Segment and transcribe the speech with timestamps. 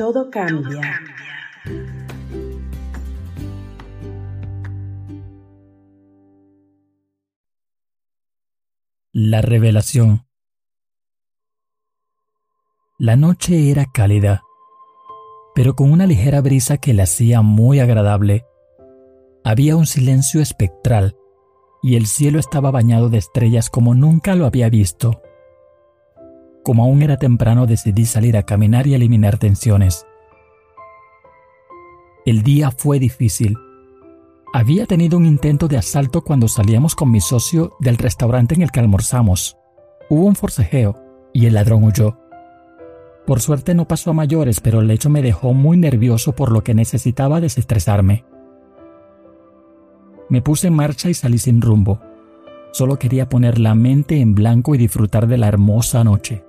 [0.00, 0.80] Todo cambia.
[9.12, 10.26] La revelación.
[12.98, 14.42] La noche era cálida,
[15.54, 18.46] pero con una ligera brisa que la hacía muy agradable.
[19.44, 21.14] Había un silencio espectral
[21.82, 25.20] y el cielo estaba bañado de estrellas como nunca lo había visto.
[26.70, 30.06] Como aún era temprano decidí salir a caminar y eliminar tensiones.
[32.24, 33.58] El día fue difícil.
[34.52, 38.70] Había tenido un intento de asalto cuando salíamos con mi socio del restaurante en el
[38.70, 39.56] que almorzamos.
[40.08, 40.94] Hubo un forcejeo
[41.32, 42.16] y el ladrón huyó.
[43.26, 46.62] Por suerte no pasó a mayores, pero el hecho me dejó muy nervioso por lo
[46.62, 48.24] que necesitaba desestresarme.
[50.28, 51.98] Me puse en marcha y salí sin rumbo.
[52.70, 56.44] Solo quería poner la mente en blanco y disfrutar de la hermosa noche.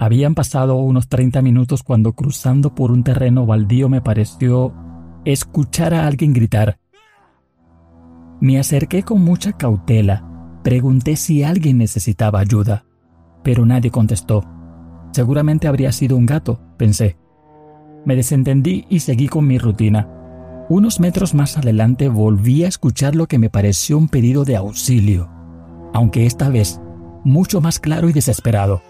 [0.00, 4.72] Habían pasado unos 30 minutos cuando cruzando por un terreno baldío me pareció
[5.26, 6.78] escuchar a alguien gritar.
[8.40, 12.86] Me acerqué con mucha cautela, pregunté si alguien necesitaba ayuda,
[13.42, 14.42] pero nadie contestó.
[15.12, 17.18] Seguramente habría sido un gato, pensé.
[18.06, 20.08] Me desentendí y seguí con mi rutina.
[20.70, 25.28] Unos metros más adelante volví a escuchar lo que me pareció un pedido de auxilio,
[25.92, 26.80] aunque esta vez
[27.22, 28.80] mucho más claro y desesperado.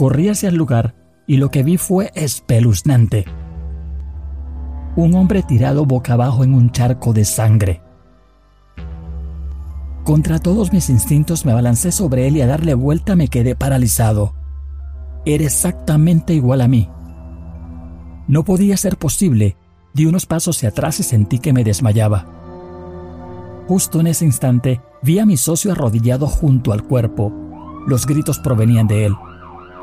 [0.00, 0.94] Corrí hacia el lugar
[1.26, 3.26] y lo que vi fue espeluznante.
[4.96, 7.82] Un hombre tirado boca abajo en un charco de sangre.
[10.02, 14.34] Contra todos mis instintos me abalancé sobre él y a darle vuelta me quedé paralizado.
[15.26, 16.88] Era exactamente igual a mí.
[18.26, 19.58] No podía ser posible.
[19.92, 22.24] Di unos pasos hacia atrás y sentí que me desmayaba.
[23.68, 27.30] Justo en ese instante vi a mi socio arrodillado junto al cuerpo.
[27.86, 29.14] Los gritos provenían de él.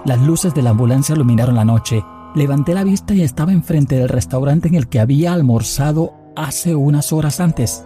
[0.05, 2.03] Las luces de la ambulancia iluminaron la noche.
[2.35, 7.11] Levanté la vista y estaba enfrente del restaurante en el que había almorzado hace unas
[7.11, 7.83] horas antes.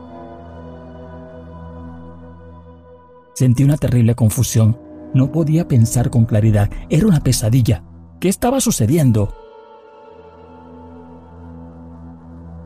[3.33, 4.77] Sentí una terrible confusión.
[5.13, 6.69] No podía pensar con claridad.
[6.89, 7.83] Era una pesadilla.
[8.19, 9.33] ¿Qué estaba sucediendo?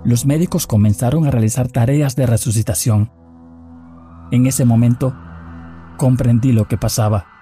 [0.03, 3.11] Los médicos comenzaron a realizar tareas de resucitación.
[4.31, 5.15] En ese momento,
[5.97, 7.34] comprendí lo que pasaba.